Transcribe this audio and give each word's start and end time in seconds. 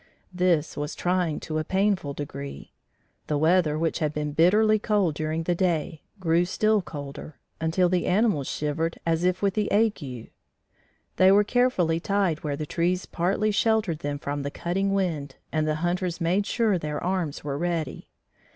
This 0.33 0.75
was 0.75 0.95
trying 0.95 1.39
to 1.41 1.59
a 1.59 1.63
painful 1.63 2.13
degree. 2.15 2.73
The 3.27 3.37
weather 3.37 3.77
which 3.77 3.99
had 3.99 4.13
been 4.13 4.31
bitterly 4.31 4.79
cold 4.79 5.13
during 5.13 5.43
the 5.43 5.53
day, 5.53 6.01
grew 6.19 6.43
still 6.45 6.81
colder, 6.81 7.37
until 7.59 7.87
the 7.87 8.07
animals 8.07 8.47
shivered 8.47 8.99
as 9.05 9.23
if 9.23 9.43
with 9.43 9.53
the 9.53 9.71
ague. 9.71 10.31
They 11.17 11.31
were 11.31 11.43
carefully 11.43 11.99
tied 11.99 12.43
where 12.43 12.57
the 12.57 12.65
trees 12.65 13.05
partly 13.05 13.51
sheltered 13.51 13.99
them 13.99 14.17
from 14.17 14.41
the 14.41 14.49
cutting 14.49 14.91
wind 14.91 15.35
and 15.51 15.67
the 15.67 15.75
hunters 15.85 16.19
made 16.19 16.47
sure 16.47 16.79
their 16.79 16.99
arms 17.03 17.43
were 17.43 17.59
ready. 17.59 18.07